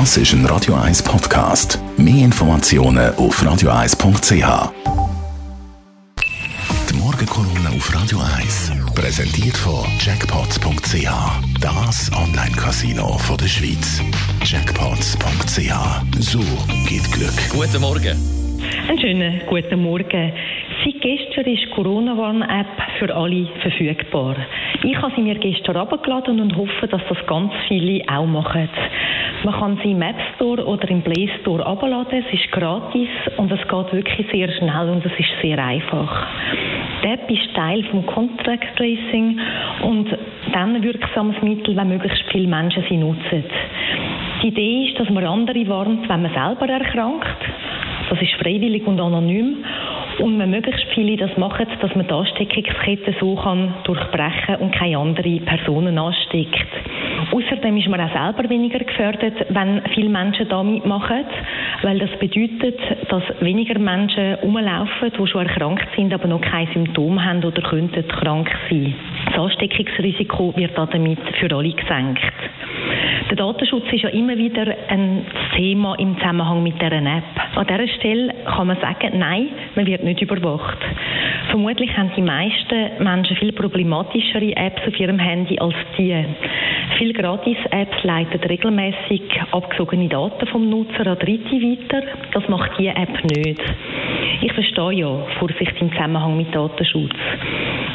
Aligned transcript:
Das 0.00 0.16
ist 0.16 0.32
ein 0.32 0.44
Radio 0.46 0.74
1 0.74 1.04
Podcast. 1.04 1.78
Mehr 1.96 2.24
Informationen 2.24 3.14
auf 3.14 3.40
radio1.ch. 3.40 4.72
Die 6.90 6.94
Morgenkolumne 6.96 7.68
auf 7.76 7.94
Radio 7.94 8.18
1 8.36 8.72
präsentiert 8.96 9.56
von 9.56 9.86
Jackpots.ch. 10.00 11.08
Das 11.60 12.10
Online-Casino 12.12 13.20
der 13.40 13.46
Schweiz. 13.46 14.02
Jackpots.ch. 14.42 15.72
So 16.18 16.40
geht 16.88 17.08
Glück. 17.12 17.50
Guten 17.50 17.80
Morgen. 17.80 18.18
Einen 18.88 18.98
schönen 18.98 19.42
guten 19.46 19.80
Morgen. 19.80 20.32
Seit 20.84 21.00
gestern 21.00 21.46
ist 21.46 21.62
die 21.62 21.70
Corona-Warn-App 21.70 22.66
für 22.98 23.14
alle 23.16 23.46
verfügbar. 23.62 24.36
Ich 24.82 25.00
habe 25.00 25.12
sie 25.16 25.22
mir 25.22 25.36
gestern 25.36 25.78
abgeladen 25.78 26.40
und 26.40 26.54
hoffe, 26.56 26.86
dass 26.86 27.00
das 27.08 27.26
ganz 27.26 27.52
viele 27.68 28.04
auch 28.06 28.26
machen. 28.26 28.68
Man 29.44 29.54
kann 29.54 29.80
sie 29.82 29.92
im 29.92 30.02
App 30.02 30.20
Store 30.34 30.62
oder 30.62 30.86
im 30.90 31.00
Play 31.00 31.30
Store 31.40 31.64
abladen. 31.64 32.22
Es 32.26 32.38
ist 32.38 32.52
gratis 32.52 33.08
und 33.38 33.50
es 33.50 33.60
geht 33.62 33.92
wirklich 33.94 34.26
sehr 34.30 34.52
schnell 34.52 34.90
und 34.90 35.06
es 35.06 35.12
ist 35.18 35.40
sehr 35.40 35.58
einfach. 35.64 36.26
Die 37.02 37.08
App 37.08 37.30
ist 37.30 37.54
Teil 37.54 37.82
vom 37.84 38.04
Contact 38.04 38.76
Tracing 38.76 39.40
und 39.84 40.14
dann 40.52 40.76
ein 40.76 40.82
wirksames 40.82 41.40
Mittel, 41.40 41.74
wenn 41.76 41.88
möglichst 41.88 42.24
viele 42.30 42.46
Menschen 42.46 42.84
sie 42.90 42.98
nutzen. 42.98 43.44
Die 44.42 44.48
Idee 44.48 44.88
ist, 44.90 45.00
dass 45.00 45.08
man 45.08 45.24
andere 45.24 45.66
warnt, 45.66 46.06
wenn 46.10 46.22
man 46.22 46.34
selber 46.34 46.70
erkrankt. 46.70 47.38
Das 48.10 48.20
ist 48.20 48.34
freiwillig 48.34 48.86
und 48.86 49.00
anonym 49.00 49.64
und 50.20 50.38
wenn 50.38 50.50
möglichst 50.50 50.84
viele 50.94 51.16
das 51.16 51.36
machen, 51.36 51.66
dass 51.80 51.94
man 51.94 52.06
die 52.06 52.12
Ansteckungskette 52.12 53.14
so 53.20 53.34
kann 53.36 53.74
durchbrechen 53.84 54.56
und 54.60 54.74
keine 54.74 54.98
anderen 54.98 55.44
Personen 55.44 55.98
ansteckt. 55.98 56.66
Außerdem 57.32 57.76
ist 57.76 57.88
man 57.88 58.00
auch 58.00 58.12
selber 58.12 58.48
weniger 58.48 58.78
gefördert, 58.78 59.46
wenn 59.48 59.82
viele 59.94 60.08
Menschen 60.08 60.48
da 60.48 60.62
mitmachen, 60.62 61.24
weil 61.82 61.98
das 61.98 62.10
bedeutet, 62.18 62.78
dass 63.08 63.22
weniger 63.40 63.78
Menschen 63.78 64.34
rumlaufen, 64.42 65.12
die 65.18 65.26
schon 65.26 65.46
erkrankt 65.46 65.88
sind, 65.96 66.12
aber 66.12 66.28
noch 66.28 66.40
keine 66.40 66.72
Symptome 66.72 67.24
haben 67.24 67.44
oder 67.44 67.62
könnten 67.62 68.06
krank 68.08 68.50
sein. 68.68 68.94
Das 69.34 69.42
Ansteckungsrisiko 69.42 70.54
wird 70.56 70.78
damit 70.78 71.18
für 71.40 71.52
alle 71.56 71.72
gesenkt. 71.72 72.22
Der 73.28 73.36
Datenschutz 73.36 73.84
ist 73.90 74.02
ja 74.02 74.10
immer 74.10 74.36
wieder 74.38 74.64
ein 74.88 75.26
Thema 75.56 75.96
im 75.98 76.16
Zusammenhang 76.18 76.62
mit 76.62 76.80
dieser 76.80 76.92
App. 76.92 77.24
An 77.56 77.66
dieser 77.66 77.88
Stelle 77.98 78.32
kann 78.44 78.68
man 78.68 78.76
sagen, 78.80 79.18
nein, 79.18 79.48
man 79.74 79.86
wird 79.86 80.04
nicht 80.04 80.22
überwacht. 80.22 80.78
Vermutlich 81.50 81.96
haben 81.96 82.12
die 82.16 82.22
meisten 82.22 83.02
Menschen 83.02 83.36
viel 83.36 83.50
problematischere 83.52 84.54
Apps 84.54 84.86
auf 84.86 85.00
ihrem 85.00 85.18
Handy 85.18 85.58
als 85.58 85.74
die. 85.98 86.24
Viele 86.98 87.12
Gratis-Apps 87.12 88.04
leiten 88.04 88.40
regelmäßig 88.40 89.22
abgesogene 89.50 90.08
Daten 90.08 90.46
vom 90.46 90.70
Nutzer 90.70 91.08
an 91.08 91.18
Dritte 91.18 91.56
weiter. 91.56 92.06
Das 92.32 92.48
macht 92.48 92.78
die 92.78 92.86
App 92.86 93.24
nicht. 93.24 93.60
Ich 94.42 94.52
verstehe 94.52 94.92
ja 94.92 95.26
Vorsicht 95.40 95.74
im 95.80 95.90
Zusammenhang 95.90 96.36
mit 96.36 96.54
Datenschutz. 96.54 97.16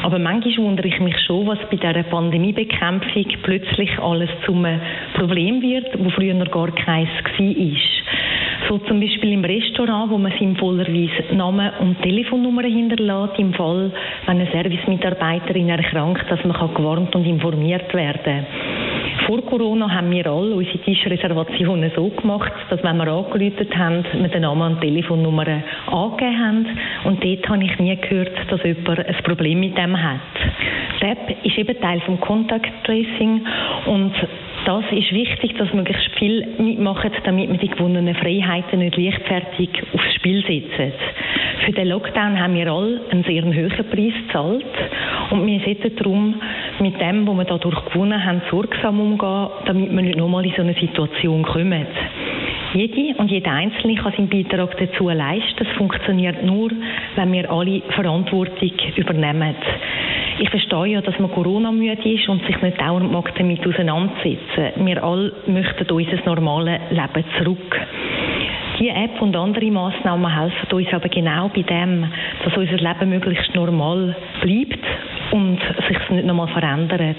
Aber 0.02 0.18
manchmal 0.18 0.66
wundere 0.66 0.88
ich 0.88 0.98
mich 1.00 1.18
schon, 1.26 1.46
was 1.46 1.58
bei 1.70 1.76
dieser 1.76 2.02
Pandemiebekämpfung 2.04 3.26
plötzlich 3.42 3.98
alles 3.98 4.30
zum 4.46 4.66
Problem 5.14 5.60
wird, 5.60 5.98
wo 5.98 6.10
früher 6.10 6.34
noch 6.34 6.50
gar 6.50 6.70
keins 6.72 7.10
war. 7.38 8.68
So 8.68 8.78
zum 8.78 9.00
Beispiel 9.00 9.32
im 9.32 9.44
Restaurant, 9.44 10.10
wo 10.10 10.18
man 10.18 10.32
sinnvollerweise 10.38 11.34
Namen 11.34 11.70
und 11.80 12.00
Telefonnummer 12.02 12.62
hinterlässt, 12.62 13.38
im 13.38 13.52
Fall, 13.52 13.90
wenn 14.26 14.40
eine 14.40 14.50
Servicemitarbeiterin 14.50 15.68
erkrankt, 15.68 16.30
dass 16.30 16.44
man 16.44 16.74
gewarnt 16.74 17.14
und 17.14 17.26
informiert 17.26 17.92
werden 17.92 18.22
kann. 18.22 18.79
Vor 19.30 19.42
Corona 19.42 19.88
haben 19.88 20.10
wir 20.10 20.26
alle 20.26 20.56
unsere 20.56 20.78
Tischreservationen 20.78 21.92
so 21.94 22.08
gemacht, 22.08 22.50
dass 22.68 22.82
wenn 22.82 22.96
wir 22.96 23.06
angerufen 23.06 23.68
haben, 23.78 24.04
wir 24.12 24.28
den 24.28 24.42
Namen 24.42 24.72
und 24.72 24.80
Telefonnummer 24.80 25.46
angegeben 25.86 26.38
haben. 26.44 26.66
Und 27.04 27.24
dort 27.24 27.48
habe 27.48 27.62
ich 27.62 27.78
nie 27.78 27.94
gehört, 27.94 28.32
dass 28.50 28.60
jemand 28.64 29.06
ein 29.06 29.22
Problem 29.22 29.60
mit 29.60 29.78
dem 29.78 30.02
hat. 30.02 30.18
Die 31.00 31.06
App 31.06 31.44
ist 31.44 31.56
eben 31.56 31.80
Teil 31.80 32.00
vom 32.00 32.18
Contact 32.18 32.72
Tracing 32.82 33.46
und 33.86 34.12
das 34.66 34.84
ist 34.90 35.12
wichtig, 35.12 35.56
dass 35.58 35.72
möglichst 35.72 36.10
viel 36.18 36.46
mitmachen, 36.58 37.12
damit 37.22 37.52
wir 37.52 37.58
die 37.58 37.68
gewonnenen 37.68 38.16
Freiheiten 38.16 38.80
nicht 38.80 38.96
leichtfertig 38.96 39.70
aufs 39.94 40.14
Spiel 40.16 40.42
setzen. 40.42 40.92
Für 41.64 41.72
den 41.72 41.88
Lockdown 41.88 42.40
haben 42.40 42.54
wir 42.54 42.66
alle 42.66 43.00
einen 43.10 43.22
sehr 43.22 43.44
hohen 43.44 43.70
Preis 43.90 44.12
gezahlt 44.26 44.64
und 45.30 45.46
wir 45.46 45.60
sollten 45.60 45.96
darum 45.96 46.34
mit 46.80 47.00
dem, 47.00 47.26
was 47.26 47.36
wir 47.36 47.44
dadurch 47.44 47.84
gewonnen 47.86 48.24
haben, 48.24 48.42
sorgsam 48.50 49.00
umgehen, 49.00 49.48
damit 49.66 49.90
wir 49.90 50.02
nicht 50.02 50.18
nochmal 50.18 50.46
in 50.46 50.52
so 50.54 50.62
eine 50.62 50.74
Situation 50.74 51.42
kommen. 51.42 51.86
Jede 52.72 53.18
und 53.18 53.30
jeder 53.30 53.50
Einzelne 53.50 53.96
kann 53.96 54.12
seinen 54.12 54.28
Beitrag 54.28 54.76
dazu 54.78 55.08
leisten. 55.08 55.56
Das 55.58 55.68
funktioniert 55.76 56.44
nur, 56.44 56.70
wenn 57.16 57.32
wir 57.32 57.50
alle 57.50 57.82
Verantwortung 57.90 58.70
übernehmen. 58.94 59.56
Ich 60.38 60.48
verstehe 60.50 60.86
ja, 60.86 61.00
dass 61.00 61.18
man 61.18 61.32
Corona-müde 61.32 62.08
ist 62.08 62.28
und 62.28 62.44
sich 62.46 62.62
nicht 62.62 62.80
dauernd 62.80 63.10
mag 63.10 63.34
damit 63.36 63.66
auseinandersetzen. 63.66 64.86
Wir 64.86 65.02
alle 65.02 65.32
möchten 65.46 65.90
unser 65.90 66.24
normales 66.24 66.80
Leben 66.90 67.24
zurück. 67.38 67.80
Die 68.78 68.88
App 68.88 69.20
und 69.20 69.36
andere 69.36 69.70
Massnahmen 69.70 70.34
helfen 70.34 70.72
uns 70.72 70.92
aber 70.92 71.08
genau 71.08 71.50
bei 71.54 71.62
dem, 71.62 72.06
dass 72.44 72.56
unser 72.56 72.76
Leben 72.76 73.10
möglichst 73.10 73.54
normal 73.54 74.16
bleibt 74.40 74.78
und 75.32 75.60
sich 75.88 76.10
nicht 76.10 76.26
nochmal 76.26 76.48
verändert. 76.48 77.16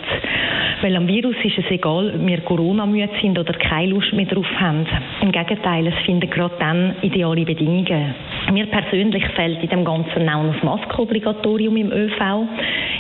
Weil 0.82 0.96
am 0.96 1.08
Virus 1.08 1.36
ist 1.44 1.60
es 1.60 1.70
egal, 1.70 2.12
ob 2.16 2.26
wir 2.26 2.42
Corona-müde 2.42 3.10
sind 3.22 3.38
oder 3.38 3.54
keine 3.54 3.92
Lust 3.92 4.14
mehr 4.14 4.26
drauf 4.26 4.48
haben. 4.60 4.88
Im 5.22 5.32
Gegenteil, 5.32 5.86
es 5.86 6.06
finden 6.06 6.28
gerade 6.28 6.56
dann 6.58 6.96
ideale 7.04 7.46
Bedingungen. 7.46 8.16
Mir 8.52 8.66
persönlich 8.66 9.24
fällt 9.36 9.62
in 9.62 9.70
dem 9.70 9.86
Ganzen 9.86 10.28
auch 10.28 10.52
das 10.52 10.64
Maskenobligatorium 10.64 11.78
im 11.78 11.92
ÖV. 11.92 12.48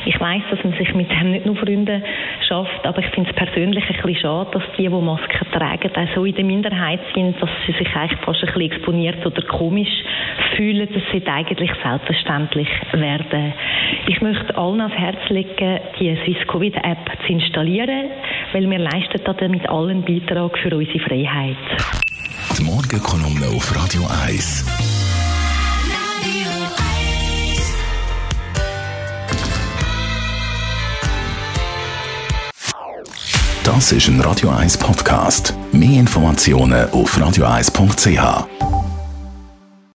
Ich 0.06 0.20
weiß, 0.20 0.44
dass 0.52 0.64
man 0.64 0.74
sich 0.74 0.94
mit 0.94 1.12
dem 1.12 1.32
nicht 1.32 1.46
nur 1.46 1.56
Freunde 1.56 2.04
schafft, 2.48 2.86
aber 2.86 3.00
ich 3.00 3.08
finde 3.08 3.30
es 3.30 3.36
persönlich 3.36 3.84
ein 3.84 3.96
bisschen 3.96 4.16
schade, 4.16 4.50
dass 4.52 4.64
die, 4.78 4.84
die 4.84 4.90
Masken 4.90 5.52
tragen, 5.52 5.92
auch 5.96 6.16
so 6.16 6.26
in 6.26 6.36
der 6.36 6.46
Minderheit 6.46 7.00
sind, 7.16 7.42
dass 7.42 7.50
sie 7.66 7.74
sich 7.74 7.96
eigentlich 7.96 8.20
fast 8.22 8.44
ein 8.44 8.48
bisschen 8.48 8.72
exponiert 8.72 9.26
oder 9.26 9.42
komisch 9.44 10.04
fühlen. 10.56 10.88
Das 10.94 11.04
sollte 11.12 11.32
eigentlich 11.32 11.72
selbstverständlich 11.84 12.70
werden. 12.94 13.54
Ich 14.08 14.22
möchte 14.22 14.56
allen 14.56 14.82
ans 14.82 14.96
Herz 14.96 15.30
legen, 15.30 15.80
die 16.00 16.16
Swiss 16.24 16.48
Covid 16.48 16.76
App 16.78 17.10
zu 17.26 17.34
installieren, 17.34 17.71
weil 18.54 18.70
wir 18.70 18.80
leisten 18.80 19.22
damit 19.40 19.68
allen 19.70 20.04
Beitrag 20.04 20.58
für 20.58 20.76
unsere 20.76 21.00
Freiheit. 21.00 21.58
Die 22.58 22.64
Morgenkolumne 22.64 23.48
auf 23.56 23.76
Radio 23.76 24.02
1. 24.26 24.66
Das 33.64 33.92
ist 33.92 34.08
ein 34.08 34.20
Radio 34.22 34.50
1 34.50 34.78
Podcast. 34.78 35.54
Mehr 35.72 36.00
Informationen 36.00 36.90
auf 36.92 37.18
radio1.ch. 37.18 38.71